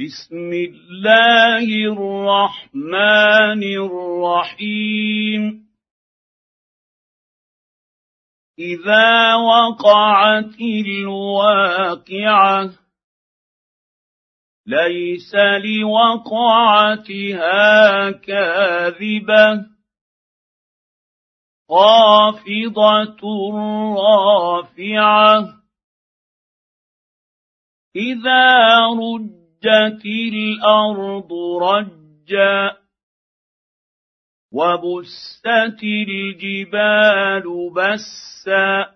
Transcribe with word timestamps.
بسم 0.00 0.52
الله 0.52 1.68
الرحمن 1.92 3.62
الرحيم. 3.62 5.42
إذا 8.58 9.34
وقعت 9.34 10.60
الواقعة 10.88 12.70
ليس 14.66 15.34
لوقعتها 15.64 17.00
كاذبة. 18.10 19.66
خافضة 21.68 23.20
رافعة. 23.96 25.60
إذا 27.96 28.78
رجت 28.86 29.39
الأرض 29.66 31.32
رجا 31.62 32.76
وبست 34.52 35.46
الجبال 35.82 37.70
بسا 37.76 38.86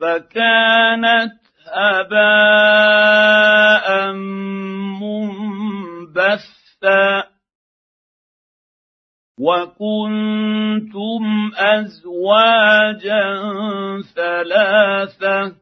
فكانت 0.00 1.40
هباء 1.72 2.92
منبثا 6.02 6.60
وكنتم 9.40 11.22
ازواجا 11.56 13.22
ثلاثة 14.14 15.59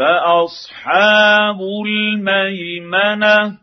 فاصحاب 0.00 1.60
الميمنه 1.86 3.60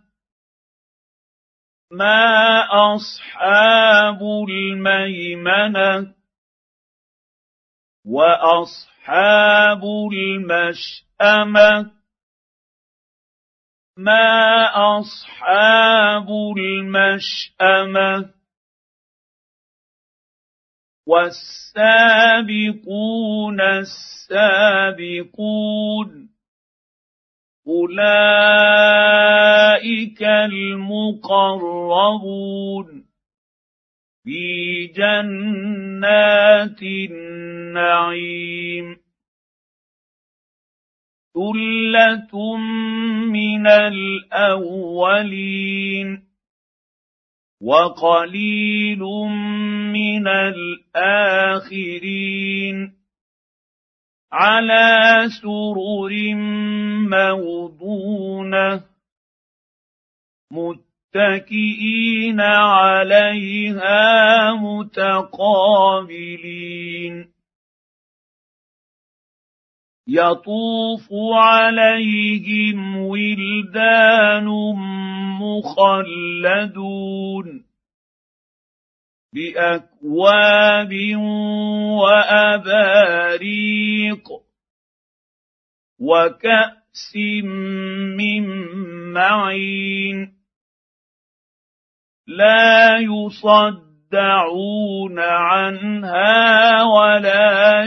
ما 1.91 2.67
اصحاب 2.95 4.21
الميمنه 4.49 6.13
واصحاب 8.05 9.83
المشامه 10.13 11.91
ما 13.97 14.65
اصحاب 14.99 16.29
المشامه 16.57 18.36
والسابقون 21.07 21.87
السابقون 24.31 26.09
أولئك 27.67 27.97
المقربون 30.23 31.87
في 34.23 34.87
جنات 34.87 36.81
النعيم 36.83 38.97
ثلة 41.33 42.55
من 43.31 43.67
الأولين 43.67 45.07
وقليل 47.61 48.99
من 49.93 50.27
الآخرين 50.95 51.77
على 54.31 55.25
سرر 55.41 56.35
موضونة 57.09 58.83
متكئين 60.51 62.41
عليها 62.41 64.03
متقابلين 64.53 66.07
يطوف 70.07 71.07
عليهم 71.33 72.97
ولدان 72.97 74.45
مخلدون 75.41 76.87
باكواب 79.33 80.93
واباريق 82.01 83.27
وكاس 85.99 87.15
من 88.17 88.43
معين 89.13 90.37
لا 92.27 92.97
يصدعون 92.97 93.59
عنها 95.19 96.83
ولا 96.83 97.83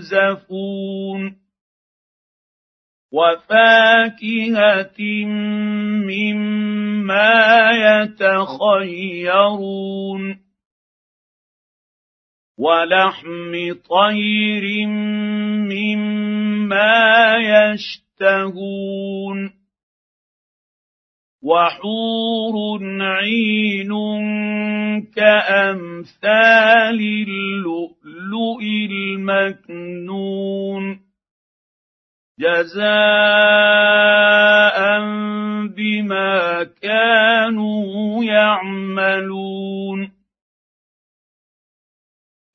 ينزفون 0.00 1.36
وفاكهه 3.12 5.00
مما 6.06 7.70
يتخيرون 8.02 9.42
ولحم 12.58 13.52
طير 13.90 14.86
مما 15.70 17.36
يشتهون 17.36 19.38
وحور 21.42 22.54
عين 23.00 23.90
كامثال 25.16 27.00
جزاء 32.62 32.90
بما 35.66 36.64
كانوا 36.82 38.24
يعملون. 38.24 40.12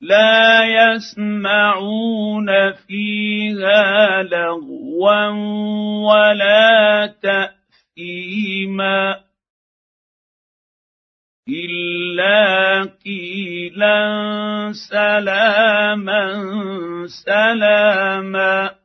لا 0.01 0.63
يسمعون 0.65 2.47
فيها 2.73 4.23
لغوا 4.23 5.27
ولا 6.09 7.13
تاثيما 7.21 9.19
إلا 11.49 12.81
قيلا 13.05 14.05
سلاما 14.89 16.33
سلاما. 17.07 18.84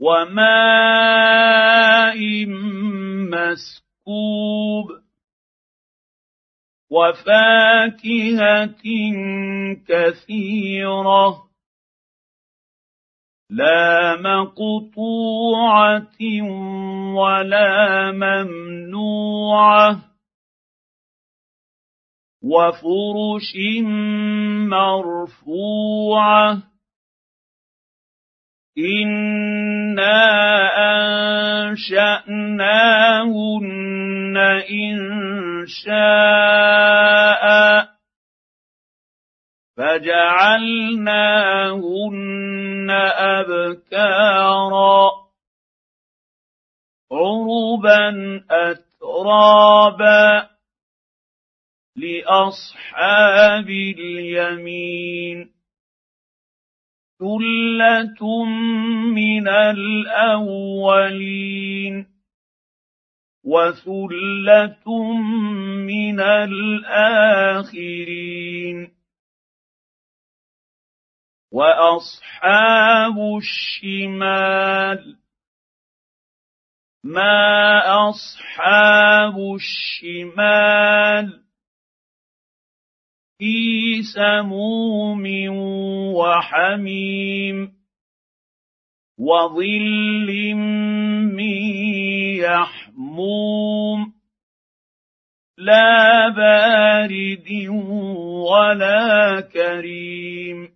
وماء 0.00 0.44
مسكوب 3.30 4.86
وفاكهة 6.90 8.82
كثيرة 9.88 11.44
لا 13.50 14.16
مقطوعة 14.16 16.18
ولا 17.14 18.12
ممنوعة 18.12 20.00
وفرش 22.42 23.56
مرفوعة 24.68 26.62
أنا 28.78 30.18
انشاناهن 31.70 33.04
انشاء 35.64 36.24
فجعلناهن 39.76 40.94
ابكارا 43.18 45.10
عربا 47.12 48.44
اترابا 48.50 50.48
لاصحاب 51.96 53.70
اليمين 53.70 55.53
ثله 57.24 58.20
من 59.14 59.48
الاولين 59.48 60.94
وثله 63.44 64.84
من 65.86 66.20
الاخرين 66.20 67.34
واصحاب 71.52 73.16
الشمال 73.36 75.16
ما 77.04 77.82
اصحاب 78.08 79.36
الشمال 79.54 81.43
في 83.38 84.02
سموم 84.02 85.24
وحميم 86.14 87.72
وظل 89.18 90.54
من 91.34 91.56
يحموم 92.38 94.14
لا 95.58 96.28
بارد 96.28 97.68
ولا 98.50 99.40
كريم 99.40 100.68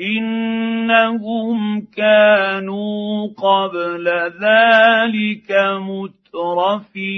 إنهم 0.00 1.86
كانوا 1.86 3.28
قبل 3.28 4.08
ذلك 4.42 5.52
مترفين 6.32 7.16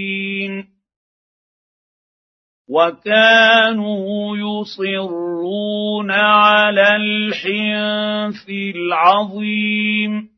وكانوا 2.68 4.36
يصرون 4.36 6.10
على 6.10 6.96
الحنث 6.96 8.48
العظيم. 8.76 10.28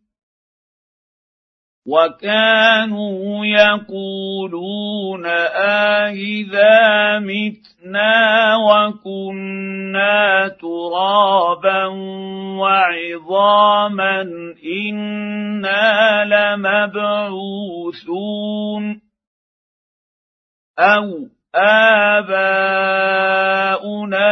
وكانوا 1.87 3.47
يقولون 3.47 5.27
آئذا 6.07 7.19
متنا 7.19 8.57
وكنا 8.57 10.49
ترابا 10.49 11.87
وعظاما 12.61 14.23
إنا 14.65 16.25
لمبعوثون. 16.25 17.41
أو 20.79 21.40
آباؤنا 21.55 22.25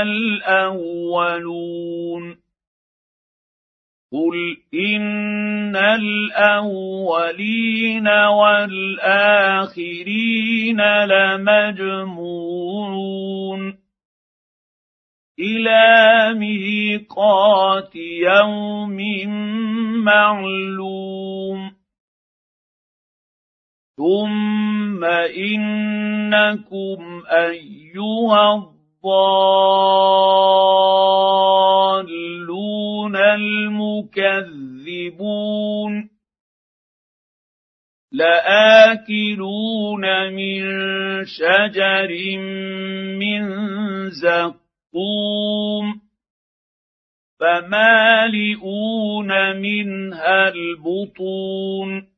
الأولون. 0.03 1.29
قل 4.13 4.57
إن 4.75 5.77
الأولين 5.77 6.49
والآخرين 8.09 9.05
لمجموعون. 11.05 12.19
إلى 15.41 16.35
ميقات 16.35 17.97
يوم 17.97 18.97
معلوم. 20.05 21.78
ثم 23.99 25.05
انكم 25.05 27.01
ايها 27.31 28.55
الضالون 28.55 28.77
المكذبون 33.17 34.59
لاكلون 38.13 40.05
من 40.33 40.63
شجر 41.25 42.39
من 43.19 43.43
زقوم 44.11 45.87
فمالئون 47.41 49.31
منها 49.57 50.49
البطون 50.49 52.18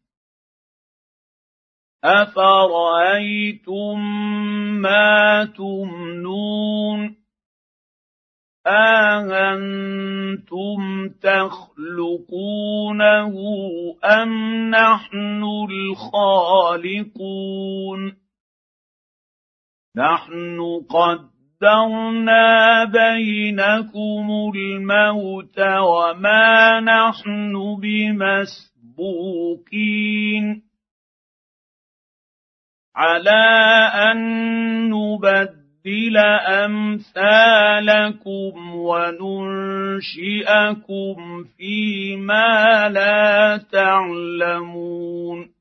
افرايتم 2.03 3.99
ما 4.81 5.45
تمنون 5.57 7.15
اانتم 8.67 10.81
تخلقونه 11.21 13.33
ام 14.03 14.69
نحن 14.69 15.43
الخالقون 15.69 17.21
نحن 19.97 20.59
قدرنا 20.89 22.83
بينكم 22.83 24.51
الموت 24.55 25.59
وما 25.59 26.79
نحن 26.79 27.53
بمسبوقين 27.81 28.71
على 32.95 33.43
أن 34.11 34.17
نبدل 34.89 36.17
أمثالكم 36.65 37.15
وننشئكم 38.75 39.93
فيما 41.57 42.89
لا 42.89 43.57
تعلمون. 43.71 45.51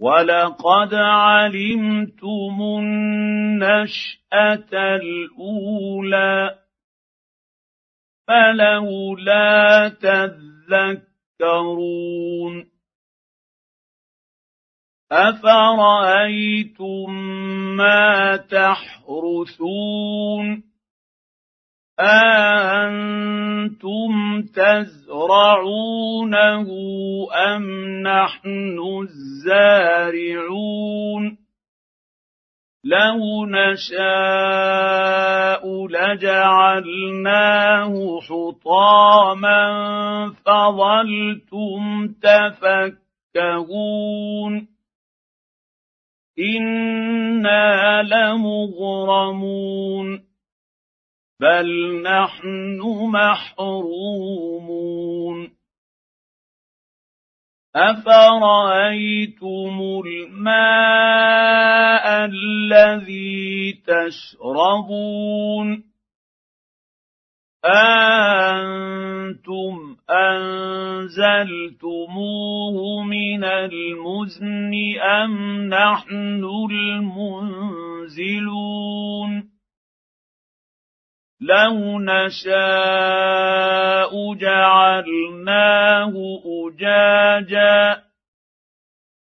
ولقد 0.00 0.94
علمتم 0.94 2.56
النشأة 2.78 4.16
الأولى 4.72 6.58
فلولا 8.28 9.88
تذكرون. 11.40 11.90
افرايتم 15.12 17.10
ما 17.76 18.36
تحرثون 18.36 19.10
اانتم 22.00 23.32
تزرعونه 24.54 25.88
ام 27.34 27.64
نحن 28.02 28.78
الزارعون 29.02 30.60
لو 32.84 33.46
نشاء 33.46 34.00
لجعلناه 35.86 37.40
حطاما 38.20 39.62
فظلتم 40.46 42.08
تفكهون 42.22 43.80
أنا 46.40 48.02
لمغرمون 48.02 50.06
بل 51.40 52.02
نحن 52.02 52.80
محرومون 53.12 54.80
افرايتم 57.76 59.80
الماء 60.06 62.06
الذي 62.24 63.72
تشربون 63.86 65.89
أنتم 67.64 69.16
أن 70.10 70.60
انزلتموه 71.10 73.02
من 73.02 73.44
المزن 73.44 74.74
ام 75.00 75.68
نحن 75.68 76.44
المنزلون 77.90 79.50
لو 81.40 82.00
نشاء 82.00 82.50
جعلناه 84.34 86.12
اجاجا 86.44 88.02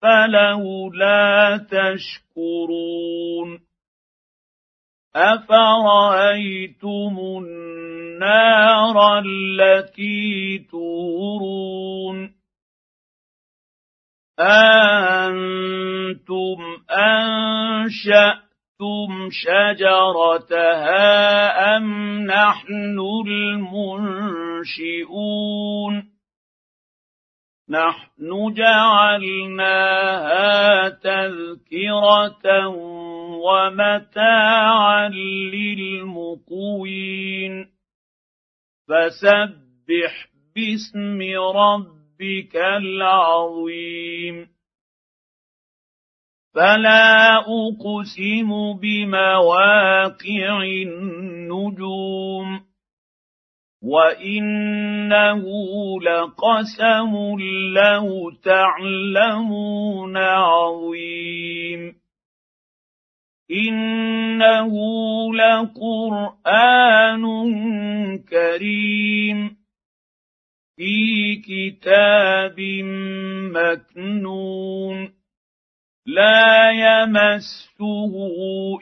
فلولا 0.03 1.57
تشكرون 1.57 3.61
النار 7.39 8.02
التي 9.19 10.59
تورون. 10.71 12.33
أنتم 14.41 16.59
انشاتم 16.91 18.43
شجرتها 19.31 21.07
ام 21.77 21.87
نحن 22.27 22.99
المنشئون؟ 23.27 24.93
نحن 27.71 28.55
جعلناها 28.55 30.09
تذكره 30.89 32.67
ومتاعا 33.45 35.09
للمقوين. 36.49 37.72
فسبح 38.93 40.29
باسم 40.57 41.21
ربك 41.57 42.57
العظيم. 42.57 44.49
فلا 46.55 47.37
أقسم 47.37 48.73
بمواقع 48.83 50.63
النجوم 50.63 52.61
وإنه 53.83 55.43
لقسم 56.01 57.13
لو 57.75 58.31
تعلمون 58.45 60.17
عظيم. 60.17 62.02
انه 63.53 64.73
لقران 65.35 67.25
كريم 68.19 69.57
في 70.77 71.37
كتاب 71.37 72.61
مكنون 73.55 75.13
لا 76.07 76.71
يمسه 76.71 78.13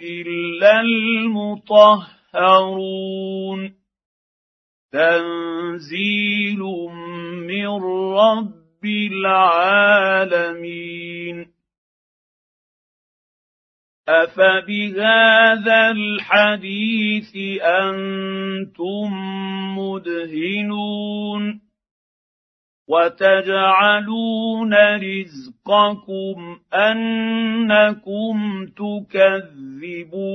الا 0.02 0.80
المطهرون 0.80 2.00
تنزيل 4.92 6.58
من 7.48 7.68
رب 8.14 8.84
العالمين 8.84 10.70
افبهذا 14.10 15.90
الحديث 15.90 17.36
أنتم 17.62 19.10
مدهنون 19.78 21.60
وتجعلون 22.88 24.74
رزقكم 24.96 26.58
انكم 26.74 28.66
تكذبون 28.76 30.30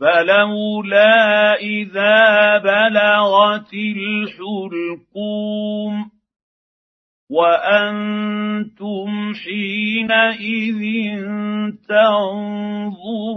فلولا 0.00 1.54
اذا 1.54 2.58
بلغت 2.58 3.74
الحلقوم 3.96 5.32
وأنتم 7.32 9.08
حينئذ 9.34 10.82
تنظرون 11.88 13.32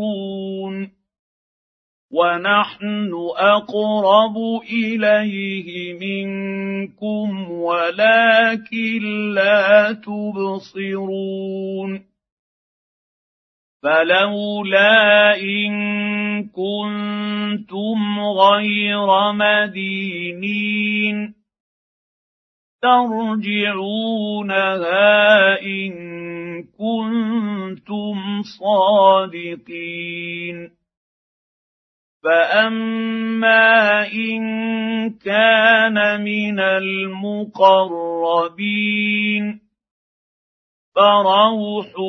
ونحن 2.12 3.12
أقرب 3.38 4.38
إليه 4.72 5.94
منكم 5.94 7.52
ولكن 7.52 9.04
لا 9.34 9.92
تبصرون 9.92 11.36
فلولا 13.84 15.36
إن 15.42 15.74
كنتم 16.44 18.20
غير 18.20 19.32
مدينين 19.34 21.18
ترجعونها 22.86 24.62
إن 25.62 25.94
كنتم 26.64 28.42
صادقين. 28.60 30.58
فأما 32.24 34.08
إن 34.14 34.44
كان 35.10 36.24
من 36.24 36.60
المقربين 36.60 37.46
فروح 40.96 42.00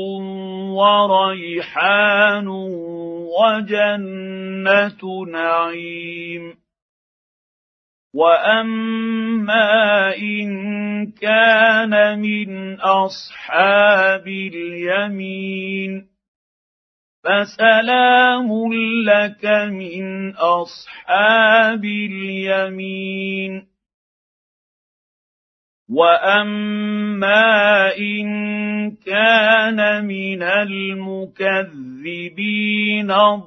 وريحان 0.71 2.49
وجنة 3.39 5.25
نعيم. 5.33 6.67
وأما 8.17 10.17
إن 10.17 10.46
كان 11.27 12.19
من 12.19 12.81
أصحاب 12.81 14.29
اليمين. 14.29 16.07
فسلام 17.25 18.49
لك 19.07 19.45
من 19.75 20.35
أصحاب 20.37 21.85
اليمين. 21.85 23.67
وأما 25.91 27.97
إن 27.99 28.27
كان 28.91 30.05
من 30.05 30.43
المكذبين 30.43 33.11
الضالين. 33.11 33.47